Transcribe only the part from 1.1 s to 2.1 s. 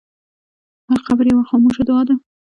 یوه خاموشه دعا